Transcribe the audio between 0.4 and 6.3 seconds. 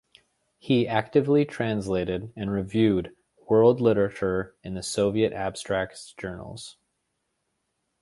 He actively translated and reviewed world literature in the Soviet Abstracts